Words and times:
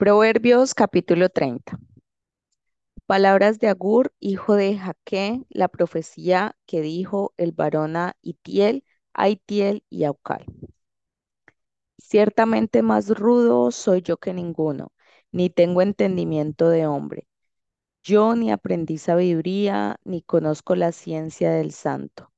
Proverbios 0.00 0.72
capítulo 0.72 1.28
30. 1.28 1.78
Palabras 3.04 3.58
de 3.58 3.68
Agur, 3.68 4.14
hijo 4.18 4.54
de 4.54 4.78
Jaque, 4.78 5.42
la 5.50 5.68
profecía 5.68 6.56
que 6.64 6.80
dijo 6.80 7.34
el 7.36 7.52
varón 7.52 7.96
a 7.96 8.16
Itiel, 8.22 8.82
a 9.12 9.28
Itiel 9.28 9.84
y 9.90 10.04
a 10.04 10.12
Ucal. 10.12 10.46
Ciertamente 11.98 12.80
más 12.80 13.10
rudo 13.10 13.70
soy 13.72 14.00
yo 14.00 14.16
que 14.16 14.32
ninguno, 14.32 14.90
ni 15.32 15.50
tengo 15.50 15.82
entendimiento 15.82 16.70
de 16.70 16.86
hombre. 16.86 17.28
Yo 18.02 18.34
ni 18.36 18.50
aprendí 18.50 18.96
sabiduría, 18.96 20.00
ni 20.04 20.22
conozco 20.22 20.76
la 20.76 20.92
ciencia 20.92 21.50
del 21.50 21.72
santo. 21.72 22.32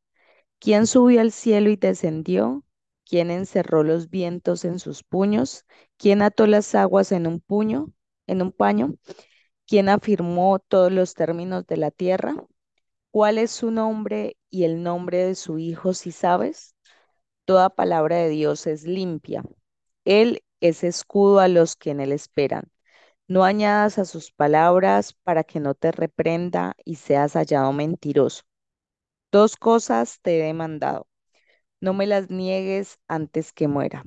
¿Quién 0.58 0.88
subió 0.88 1.20
al 1.20 1.30
cielo 1.30 1.70
y 1.70 1.76
descendió? 1.76 2.64
¿Quién 3.12 3.30
encerró 3.30 3.82
los 3.82 4.08
vientos 4.08 4.64
en 4.64 4.78
sus 4.78 5.04
puños? 5.04 5.66
¿Quién 5.98 6.22
ató 6.22 6.46
las 6.46 6.74
aguas 6.74 7.12
en 7.12 7.26
un 7.26 7.40
puño, 7.40 7.92
en 8.26 8.40
un 8.40 8.52
paño? 8.52 8.94
¿Quién 9.66 9.90
afirmó 9.90 10.58
todos 10.60 10.90
los 10.90 11.12
términos 11.12 11.66
de 11.66 11.76
la 11.76 11.90
tierra? 11.90 12.34
¿Cuál 13.10 13.36
es 13.36 13.50
su 13.50 13.70
nombre 13.70 14.38
y 14.48 14.64
el 14.64 14.82
nombre 14.82 15.26
de 15.26 15.34
su 15.34 15.58
hijo, 15.58 15.92
si 15.92 16.10
sabes? 16.10 16.74
Toda 17.44 17.68
palabra 17.68 18.16
de 18.16 18.30
Dios 18.30 18.66
es 18.66 18.84
limpia. 18.84 19.44
Él 20.06 20.42
es 20.60 20.82
escudo 20.82 21.40
a 21.40 21.48
los 21.48 21.76
que 21.76 21.90
en 21.90 22.00
él 22.00 22.12
esperan. 22.12 22.72
No 23.28 23.44
añadas 23.44 23.98
a 23.98 24.06
sus 24.06 24.32
palabras 24.32 25.14
para 25.22 25.44
que 25.44 25.60
no 25.60 25.74
te 25.74 25.92
reprenda 25.92 26.76
y 26.86 26.94
seas 26.94 27.34
hallado 27.34 27.74
mentiroso. 27.74 28.44
Dos 29.32 29.56
cosas 29.56 30.20
te 30.22 30.40
he 30.40 30.44
demandado. 30.46 31.08
No 31.82 31.92
me 31.92 32.06
las 32.06 32.30
niegues 32.30 32.98
antes 33.08 33.52
que 33.52 33.68
muera. 33.68 34.06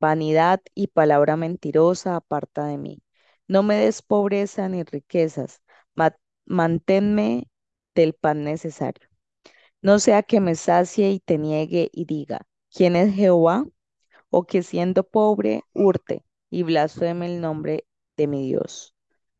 Vanidad 0.00 0.60
y 0.74 0.88
palabra 0.88 1.36
mentirosa 1.36 2.16
aparta 2.16 2.66
de 2.66 2.78
mí. 2.78 3.02
No 3.48 3.62
me 3.62 3.76
des 3.76 4.02
pobreza 4.02 4.68
ni 4.68 4.82
riquezas. 4.84 5.62
ma- 5.94 6.16
manténme 6.46 7.48
del 7.94 8.14
pan 8.14 8.44
necesario. 8.44 9.08
No 9.82 9.98
sea 10.00 10.22
que 10.24 10.40
me 10.40 10.56
sacie 10.56 11.10
y 11.12 11.20
te 11.20 11.38
niegue 11.38 11.90
y 11.92 12.06
diga, 12.06 12.46
¿quién 12.72 12.96
es 12.96 13.14
Jehová? 13.14 13.66
O 14.30 14.44
que 14.46 14.62
siendo 14.62 15.04
pobre 15.04 15.62
hurte 15.74 16.24
y 16.50 16.62
blasfeme 16.64 17.26
el 17.26 17.40
nombre 17.42 17.86
de 18.16 18.26
mi 18.28 18.46
Dios. 18.48 18.94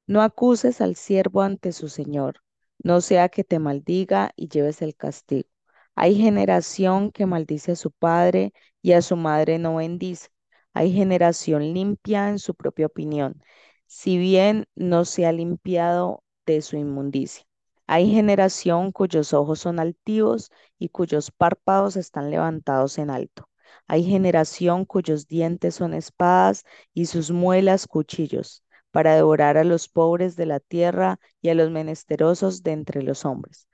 No 0.06 0.22
acuses 0.22 0.80
al 0.82 0.96
siervo 0.96 1.42
ante 1.42 1.72
su 1.72 1.88
señor, 1.90 2.42
no 2.84 3.00
sea 3.02 3.28
que 3.30 3.44
te 3.44 3.58
maldiga 3.60 4.32
y 4.36 4.48
lleves 4.48 4.82
el 4.82 4.96
castigo. 4.96 5.48
Hay 5.96 6.16
generación 6.16 7.10
que 7.12 7.26
maldice 7.26 7.72
a 7.72 7.76
su 7.76 7.90
padre 7.90 8.52
y 8.82 8.92
a 8.92 9.02
su 9.02 9.16
madre 9.16 9.58
no 9.58 9.76
bendice. 9.76 10.28
Hay 10.72 10.92
generación 10.92 11.72
limpia 11.74 12.28
en 12.28 12.38
su 12.38 12.54
propia 12.54 12.86
opinión, 12.86 13.42
si 13.86 14.18
bien 14.18 14.66
no 14.74 15.04
se 15.04 15.26
ha 15.26 15.32
limpiado 15.32 16.22
de 16.46 16.62
su 16.62 16.76
inmundicia. 16.76 17.44
Hay 17.86 18.10
generación 18.10 18.92
cuyos 18.92 19.32
ojos 19.34 19.60
son 19.60 19.78
altivos 19.78 20.50
y 20.78 20.88
cuyos 20.88 21.30
párpados 21.30 21.96
están 21.96 22.30
levantados 22.30 22.98
en 22.98 23.10
alto. 23.10 23.48
Hay 23.86 24.04
generación 24.04 24.84
cuyos 24.84 25.26
dientes 25.28 25.74
son 25.76 25.94
espadas 25.94 26.64
y 26.94 27.06
sus 27.06 27.30
muelas 27.30 27.86
cuchillos 27.86 28.62
para 28.90 29.14
devorar 29.14 29.56
a 29.58 29.64
los 29.64 29.88
pobres 29.88 30.36
de 30.36 30.46
la 30.46 30.60
tierra 30.60 31.18
y 31.42 31.48
a 31.50 31.54
los 31.54 31.70
menesterosos 31.70 32.62
de 32.62 32.72
entre 32.72 33.02
los 33.02 33.24
hombres. 33.24 33.68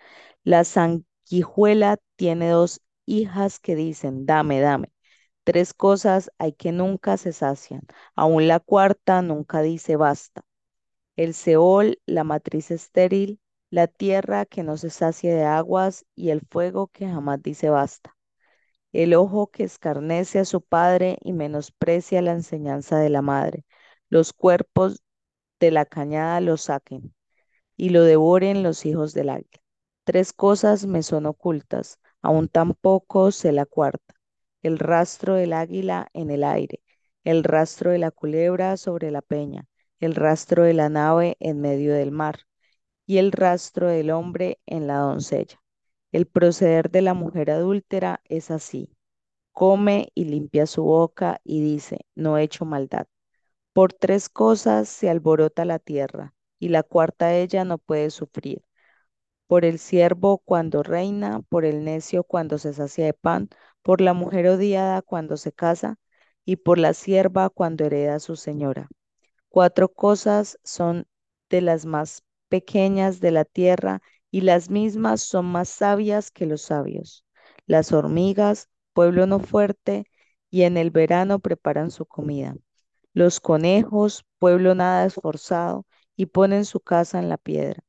La 0.45 0.65
sanguijuela 1.31 1.98
tiene 2.17 2.50
dos 2.50 2.83
hijas 3.06 3.61
que 3.61 3.77
dicen, 3.77 4.27
dame, 4.27 4.61
dame. 4.61 4.92
Tres 5.45 5.75
cosas 5.75 6.31
hay 6.39 6.53
que 6.53 6.72
nunca 6.72 7.17
se 7.17 7.33
sacian, 7.33 7.83
aun 8.17 8.48
la 8.48 8.61
cuarta 8.61 9.22
nunca 9.22 9.62
dice 9.62 9.97
basta. 9.97 10.42
El 11.17 11.34
Seol, 11.34 12.00
la 12.06 12.25
matriz 12.25 12.70
estéril, 12.70 13.41
la 13.70 13.87
tierra 13.89 14.47
que 14.47 14.62
no 14.64 14.77
se 14.77 14.91
sacia 14.91 15.34
de 15.34 15.44
aguas 15.44 16.05
y 16.16 16.31
el 16.31 16.43
fuego 16.50 16.88
que 16.88 17.09
jamás 17.09 17.43
dice 17.43 17.71
basta. 17.71 18.16
El 18.93 19.15
ojo 19.15 19.49
que 19.50 19.65
escarnece 19.65 20.41
a 20.41 20.44
su 20.44 20.62
padre 20.62 21.19
y 21.22 21.32
menosprecia 21.32 22.22
la 22.22 22.32
enseñanza 22.32 22.99
de 22.99 23.10
la 23.10 23.22
madre. 23.22 23.65
Los 24.09 24.32
cuerpos 24.32 25.03
de 25.60 25.71
la 25.72 25.87
cañada 25.87 26.41
lo 26.41 26.56
saquen 26.56 27.15
y 27.76 27.91
lo 27.91 28.05
devoren 28.05 28.62
los 28.62 28.87
hijos 28.87 29.15
del 29.15 29.31
águila. 29.31 29.62
Tres 30.05 30.33
cosas 30.34 30.84
me 30.87 31.03
son 31.03 31.25
ocultas, 31.27 31.99
aún 32.21 32.49
tampoco 32.49 33.33
sé 33.33 33.50
la 33.53 33.65
cuarta. 33.65 34.15
El 34.62 34.78
rastro 34.78 35.34
del 35.34 35.55
águila 35.55 36.09
en 36.12 36.31
el 36.31 36.44
aire, 36.44 36.83
el 37.25 37.44
rastro 37.44 37.91
de 37.91 37.99
la 37.99 38.11
culebra 38.11 38.77
sobre 38.77 39.11
la 39.11 39.22
peña, 39.22 39.66
el 39.99 40.15
rastro 40.15 40.65
de 40.65 40.75
la 40.75 40.91
nave 40.91 41.37
en 41.41 41.61
medio 41.62 41.94
del 41.94 42.11
mar 42.11 42.41
y 43.06 43.19
el 43.19 43.33
rastro 43.33 43.88
del 43.88 44.11
hombre 44.11 44.61
en 44.66 44.87
la 44.87 44.99
doncella. 44.99 45.61
El 46.12 46.27
proceder 46.27 46.91
de 46.91 47.03
la 47.03 47.15
mujer 47.15 47.50
adúltera 47.50 48.22
es 48.25 48.50
así. 48.50 48.97
Come 49.53 50.11
y 50.15 50.25
limpia 50.27 50.67
su 50.67 50.84
boca 50.84 51.41
y 51.44 51.62
dice, 51.62 52.00
no 52.17 52.38
he 52.38 52.44
hecho 52.44 52.65
maldad. 52.65 53.06
Por 53.75 53.93
tres 53.93 54.28
cosas 54.28 54.88
se 54.88 55.11
alborota 55.11 55.65
la 55.65 55.78
tierra, 55.81 56.34
y 56.59 56.71
la 56.71 56.82
cuarta 56.84 57.34
ella 57.37 57.65
no 57.65 57.78
puede 57.78 58.11
sufrir. 58.11 58.62
Por 59.50 59.65
el 59.65 59.81
siervo 59.81 60.38
cuando 60.38 60.84
reina, 60.84 61.41
por 61.49 61.65
el 61.65 61.83
necio 61.83 62.22
cuando 62.22 62.56
se 62.56 62.72
sacia 62.72 63.05
de 63.06 63.15
pan, 63.15 63.49
por 63.83 64.00
la 64.00 64.12
mujer 64.15 64.47
odiada 64.47 65.03
cuando 65.03 65.37
se 65.37 65.50
casa, 65.53 65.99
y 66.44 66.55
por 66.55 66.78
la 66.78 66.94
sierva 66.94 67.50
cuando 67.50 67.84
hereda 67.84 68.15
a 68.15 68.21
su 68.21 68.37
señora. 68.37 68.88
Cuatro 69.49 69.88
cosas 69.88 70.56
son 70.62 71.09
de 71.49 71.62
las 71.62 71.84
más 71.84 72.22
pequeñas 72.49 73.19
de 73.19 73.33
la 73.33 73.44
tierra, 73.44 74.03
y 74.31 74.43
las 74.43 74.71
mismas 74.71 75.21
son 75.21 75.47
más 75.47 75.69
sabias 75.69 76.31
que 76.31 76.47
los 76.47 76.62
sabios. 76.62 77.25
Las 77.67 77.91
hormigas, 77.91 78.69
pueblo 78.93 79.27
no 79.27 79.41
fuerte, 79.41 80.05
y 80.49 80.62
en 80.62 80.77
el 80.77 80.93
verano 80.93 81.41
preparan 81.41 81.91
su 81.91 82.06
comida. 82.06 82.55
Los 83.15 83.41
conejos, 83.41 84.25
pueblo 84.38 84.77
nada 84.77 85.06
esforzado, 85.06 85.87
y 86.15 86.27
ponen 86.27 86.65
su 86.65 86.78
casa 86.78 87.19
en 87.19 87.28
la 87.28 87.37
piedra. 87.37 87.82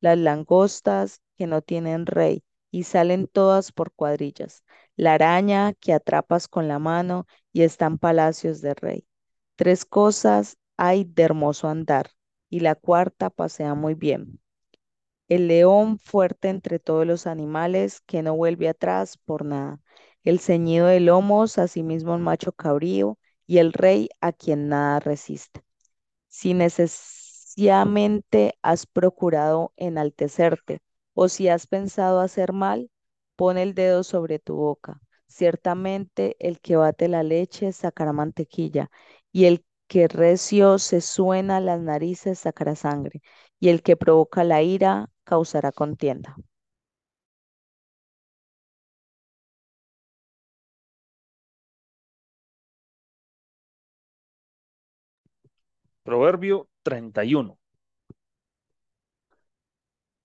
Las 0.00 0.18
langostas, 0.18 1.20
que 1.36 1.46
no 1.46 1.62
tienen 1.62 2.06
rey, 2.06 2.42
y 2.70 2.84
salen 2.84 3.26
todas 3.28 3.72
por 3.72 3.92
cuadrillas. 3.92 4.64
La 4.96 5.14
araña, 5.14 5.72
que 5.74 5.92
atrapas 5.92 6.48
con 6.48 6.68
la 6.68 6.78
mano, 6.78 7.26
y 7.52 7.62
están 7.62 7.98
palacios 7.98 8.60
de 8.60 8.74
rey. 8.74 9.06
Tres 9.56 9.84
cosas 9.84 10.56
hay 10.76 11.04
de 11.04 11.22
hermoso 11.24 11.68
andar, 11.68 12.10
y 12.50 12.60
la 12.60 12.74
cuarta 12.74 13.30
pasea 13.30 13.74
muy 13.74 13.94
bien. 13.94 14.40
El 15.28 15.48
león 15.48 15.98
fuerte 15.98 16.48
entre 16.48 16.78
todos 16.78 17.06
los 17.06 17.26
animales, 17.26 18.00
que 18.02 18.22
no 18.22 18.36
vuelve 18.36 18.68
atrás 18.68 19.18
por 19.18 19.44
nada. 19.44 19.80
El 20.24 20.40
ceñido 20.40 20.86
de 20.86 21.00
lomos, 21.00 21.58
asimismo 21.58 22.14
el 22.14 22.20
macho 22.22 22.52
cabrío, 22.52 23.18
y 23.46 23.58
el 23.58 23.72
rey 23.72 24.08
a 24.20 24.32
quien 24.32 24.68
nada 24.68 25.00
resiste. 25.00 25.62
Si 26.28 26.54
necesariamente 27.58 28.54
has 28.62 28.86
procurado 28.86 29.72
enaltecerte, 29.76 30.80
o 31.14 31.28
si 31.28 31.48
has 31.48 31.66
pensado 31.66 32.20
hacer 32.20 32.52
mal, 32.52 32.90
pon 33.36 33.58
el 33.58 33.74
dedo 33.74 34.04
sobre 34.04 34.38
tu 34.38 34.54
boca. 34.56 35.00
Ciertamente 35.26 36.36
el 36.38 36.60
que 36.60 36.76
bate 36.76 37.08
la 37.08 37.22
leche 37.24 37.72
sacará 37.72 38.12
mantequilla, 38.12 38.90
y 39.32 39.46
el 39.46 39.64
que 39.88 40.06
recio 40.08 40.78
se 40.78 41.00
suena 41.00 41.60
las 41.60 41.80
narices 41.80 42.38
sacará 42.38 42.76
sangre, 42.76 43.22
y 43.60 43.68
el 43.70 43.82
que 43.82 43.96
provoca 43.96 44.44
la 44.44 44.62
ira 44.62 45.10
causará 45.24 45.72
contienda. 45.72 46.36
Proverbio 56.02 56.68
31. 56.82 57.57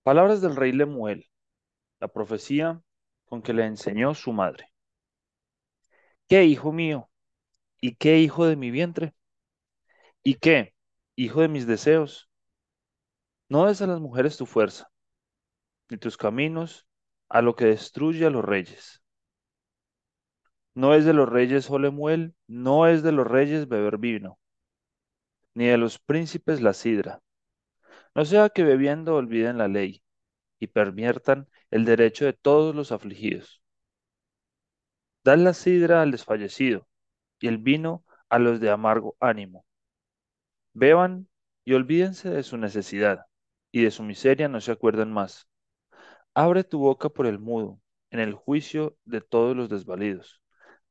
Palabras 0.04 0.42
del 0.42 0.54
rey 0.54 0.70
Lemuel, 0.72 1.30
la 1.98 2.08
profecía 2.08 2.82
con 3.24 3.40
que 3.40 3.54
le 3.54 3.64
enseñó 3.64 4.14
su 4.14 4.34
madre. 4.34 4.70
¿Qué, 6.28 6.44
hijo 6.44 6.72
mío? 6.72 7.08
¿Y 7.80 7.94
qué, 7.96 8.18
hijo 8.18 8.44
de 8.46 8.56
mi 8.56 8.70
vientre? 8.70 9.14
¿Y 10.22 10.34
qué, 10.34 10.74
hijo 11.16 11.40
de 11.40 11.48
mis 11.48 11.66
deseos? 11.66 12.28
No 13.48 13.64
des 13.64 13.80
a 13.80 13.86
las 13.86 13.98
mujeres 13.98 14.36
tu 14.36 14.44
fuerza, 14.44 14.90
ni 15.88 15.96
tus 15.96 16.18
caminos 16.18 16.86
a 17.30 17.40
lo 17.40 17.56
que 17.56 17.64
destruye 17.64 18.26
a 18.26 18.30
los 18.30 18.44
reyes. 18.44 19.02
No 20.74 20.92
es 20.92 21.06
de 21.06 21.14
los 21.14 21.30
reyes, 21.30 21.70
oh 21.70 21.78
Lemuel, 21.78 22.34
no 22.46 22.86
es 22.86 23.02
de 23.02 23.12
los 23.12 23.26
reyes 23.26 23.68
beber 23.68 23.96
vino, 23.96 24.38
ni 25.54 25.64
de 25.64 25.78
los 25.78 25.98
príncipes 25.98 26.60
la 26.60 26.74
sidra. 26.74 27.22
No 28.14 28.24
sea 28.24 28.48
que 28.48 28.64
bebiendo 28.64 29.14
olviden 29.16 29.58
la 29.58 29.68
ley 29.68 30.02
y 30.58 30.68
perviertan 30.68 31.48
el 31.70 31.84
derecho 31.84 32.24
de 32.24 32.32
todos 32.32 32.74
los 32.74 32.92
afligidos. 32.92 33.62
Dan 35.24 35.42
la 35.44 35.54
sidra 35.54 36.02
al 36.02 36.12
desfallecido 36.12 36.86
y 37.40 37.48
el 37.48 37.58
vino 37.58 38.04
a 38.28 38.38
los 38.38 38.60
de 38.60 38.70
amargo 38.70 39.16
ánimo. 39.20 39.64
Beban 40.72 41.28
y 41.64 41.72
olvídense 41.72 42.30
de 42.30 42.42
su 42.42 42.56
necesidad, 42.58 43.26
y 43.72 43.82
de 43.82 43.90
su 43.90 44.02
miseria 44.02 44.48
no 44.48 44.60
se 44.60 44.72
acuerden 44.72 45.12
más. 45.12 45.48
Abre 46.34 46.64
tu 46.64 46.78
boca 46.78 47.08
por 47.08 47.26
el 47.26 47.38
mudo, 47.38 47.80
en 48.10 48.20
el 48.20 48.34
juicio 48.34 48.96
de 49.04 49.20
todos 49.20 49.56
los 49.56 49.68
desvalidos. 49.68 50.42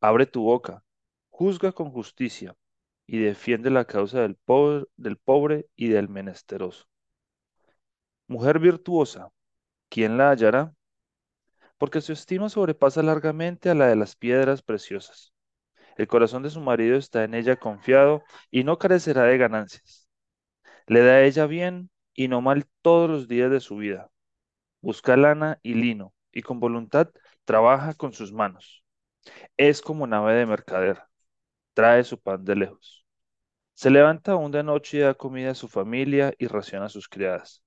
Abre 0.02 0.26
tu 0.26 0.44
boca, 0.44 0.84
juzga 1.30 1.72
con 1.72 1.92
justicia, 1.92 2.56
y 3.08 3.20
defiende 3.20 3.70
la 3.70 3.86
causa 3.86 4.22
del 4.22 4.36
pobre, 4.36 4.86
del 4.98 5.18
pobre 5.18 5.68
y 5.76 5.90
del 5.90 6.10
menesteroso. 6.10 6.88
Mujer 8.28 8.60
virtuosa, 8.60 9.30
¿quién 9.90 10.18
la 10.18 10.32
hallará? 10.32 10.74
Porque 11.78 12.02
su 12.02 12.14
estima 12.14 12.50
sobrepasa 12.50 13.04
largamente 13.04 13.70
a 13.70 13.76
la 13.76 13.88
de 13.88 13.96
las 13.96 14.16
piedras 14.16 14.62
preciosas. 14.62 15.34
El 15.98 16.08
corazón 16.08 16.44
de 16.44 16.50
su 16.50 16.62
marido 16.62 16.98
está 16.98 17.24
en 17.24 17.34
ella 17.36 17.58
confiado 17.58 18.24
y 18.52 18.64
no 18.64 18.78
carecerá 18.80 19.24
de 19.24 19.38
ganancias. 19.38 20.10
Le 20.88 21.02
da 21.02 21.14
a 21.16 21.24
ella 21.24 21.48
bien 21.48 21.92
y 22.14 22.28
no 22.30 22.42
mal 22.42 22.66
todos 22.82 23.10
los 23.10 23.28
días 23.28 23.52
de 23.52 23.60
su 23.60 23.78
vida. 23.78 24.12
Busca 24.82 25.18
lana 25.18 25.60
y 25.64 25.76
lino 25.76 26.14
y 26.32 26.42
con 26.44 26.60
voluntad 26.60 27.10
trabaja 27.46 27.94
con 27.96 28.14
sus 28.14 28.34
manos. 28.34 28.84
Es 29.58 29.82
como 29.82 30.08
nave 30.08 30.36
de 30.36 30.46
mercader. 30.46 31.04
Trae 31.74 32.04
su 32.04 32.20
pan 32.22 32.46
de 32.46 32.56
lejos. 32.58 33.06
Se 33.76 33.90
levanta 33.92 34.34
aún 34.34 34.52
de 34.52 34.64
noche 34.64 34.98
y 34.98 35.02
da 35.02 35.16
comida 35.16 35.52
a 35.52 35.56
su 35.56 35.68
familia 35.70 36.34
y 36.40 36.48
raciona 36.48 36.88
a 36.88 36.90
sus 36.90 37.10
criadas. 37.10 37.63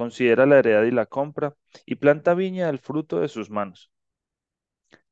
Considera 0.00 0.46
la 0.46 0.58
heredad 0.58 0.84
y 0.84 0.90
la 0.92 1.04
compra 1.04 1.54
y 1.84 1.96
planta 1.96 2.32
viña 2.32 2.68
del 2.68 2.78
fruto 2.78 3.20
de 3.20 3.28
sus 3.28 3.50
manos. 3.50 3.92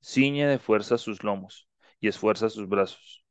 Ciñe 0.02 0.46
de 0.46 0.58
fuerza 0.58 0.96
sus 0.96 1.22
lomos 1.22 1.68
y 2.00 2.08
esfuerza 2.08 2.48
sus 2.48 2.70
brazos. 2.70 3.22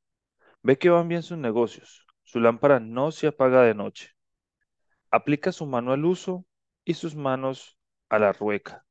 Ve 0.62 0.78
que 0.78 0.92
van 0.92 1.08
bien 1.08 1.24
sus 1.24 1.40
negocios. 1.40 2.06
Su 2.24 2.40
lámpara 2.40 2.80
no 2.80 3.10
se 3.10 3.26
apaga 3.26 3.64
de 3.64 3.74
noche. 3.74 4.12
Aplica 5.10 5.52
su 5.52 5.66
mano 5.66 5.94
al 5.94 6.06
uso 6.06 6.46
y 6.86 6.94
sus 6.94 7.16
manos 7.16 7.80
a 8.08 8.20
la 8.20 8.34
rueca. 8.34 8.86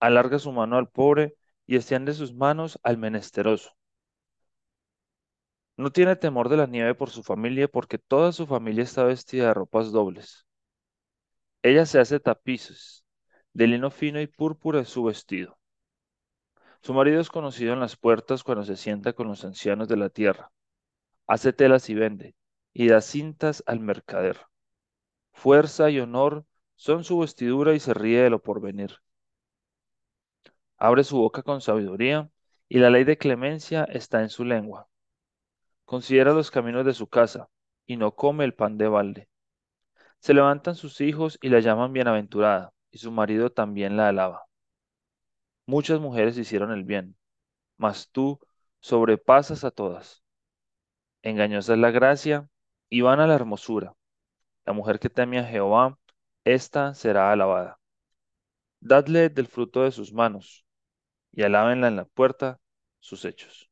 Alarga 0.00 0.40
su 0.40 0.50
mano 0.50 0.76
al 0.76 0.88
pobre 0.88 1.36
y 1.66 1.76
extiende 1.76 2.14
sus 2.14 2.34
manos 2.34 2.80
al 2.82 2.98
menesteroso. 2.98 3.76
No 5.76 5.92
tiene 5.92 6.16
temor 6.16 6.48
de 6.48 6.56
la 6.56 6.66
nieve 6.66 6.96
por 6.96 7.10
su 7.10 7.22
familia 7.22 7.68
porque 7.68 7.96
toda 7.96 8.32
su 8.32 8.44
familia 8.44 8.82
está 8.82 9.04
vestida 9.04 9.46
de 9.46 9.54
ropas 9.54 9.92
dobles. 9.92 10.47
Ella 11.68 11.84
se 11.84 12.00
hace 12.00 12.18
tapices, 12.18 13.04
de 13.52 13.66
lino 13.66 13.90
fino 13.90 14.22
y 14.22 14.26
púrpura 14.26 14.80
es 14.80 14.88
su 14.88 15.04
vestido. 15.04 15.58
Su 16.80 16.94
marido 16.94 17.20
es 17.20 17.28
conocido 17.28 17.74
en 17.74 17.80
las 17.80 17.94
puertas 17.94 18.42
cuando 18.42 18.64
se 18.64 18.74
sienta 18.74 19.12
con 19.12 19.28
los 19.28 19.44
ancianos 19.44 19.86
de 19.86 19.98
la 19.98 20.08
tierra. 20.08 20.50
Hace 21.26 21.52
telas 21.52 21.90
y 21.90 21.94
vende, 21.94 22.34
y 22.72 22.88
da 22.88 23.02
cintas 23.02 23.62
al 23.66 23.80
mercader. 23.80 24.40
Fuerza 25.32 25.90
y 25.90 26.00
honor 26.00 26.46
son 26.74 27.04
su 27.04 27.18
vestidura 27.18 27.74
y 27.74 27.80
se 27.80 27.92
ríe 27.92 28.22
de 28.22 28.30
lo 28.30 28.42
porvenir. 28.42 29.02
Abre 30.78 31.04
su 31.04 31.18
boca 31.18 31.42
con 31.42 31.60
sabiduría, 31.60 32.30
y 32.66 32.78
la 32.78 32.88
ley 32.88 33.04
de 33.04 33.18
clemencia 33.18 33.84
está 33.84 34.22
en 34.22 34.30
su 34.30 34.42
lengua. 34.42 34.88
Considera 35.84 36.32
los 36.32 36.50
caminos 36.50 36.86
de 36.86 36.94
su 36.94 37.08
casa, 37.08 37.50
y 37.84 37.98
no 37.98 38.14
come 38.14 38.46
el 38.46 38.54
pan 38.54 38.78
de 38.78 38.88
balde. 38.88 39.28
Se 40.20 40.34
levantan 40.34 40.74
sus 40.74 41.00
hijos 41.00 41.38
y 41.42 41.48
la 41.48 41.60
llaman 41.60 41.92
bienaventurada, 41.92 42.72
y 42.90 42.98
su 42.98 43.10
marido 43.10 43.50
también 43.50 43.96
la 43.96 44.08
alaba. 44.08 44.44
Muchas 45.66 46.00
mujeres 46.00 46.38
hicieron 46.38 46.72
el 46.72 46.84
bien, 46.84 47.16
mas 47.76 48.10
tú 48.10 48.40
sobrepasas 48.80 49.64
a 49.64 49.70
todas. 49.70 50.24
Engañosa 51.22 51.74
es 51.74 51.78
la 51.78 51.90
gracia 51.90 52.48
y 52.88 53.02
vana 53.02 53.26
la 53.26 53.34
hermosura. 53.34 53.94
La 54.64 54.72
mujer 54.72 54.98
que 54.98 55.10
teme 55.10 55.38
a 55.38 55.44
Jehová, 55.44 55.98
ésta 56.44 56.94
será 56.94 57.32
alabada. 57.32 57.78
Dadle 58.80 59.28
del 59.28 59.46
fruto 59.46 59.82
de 59.82 59.92
sus 59.92 60.12
manos, 60.12 60.64
y 61.32 61.42
alábenla 61.42 61.88
en 61.88 61.96
la 61.96 62.04
puerta 62.06 62.60
sus 63.00 63.24
hechos. 63.24 63.67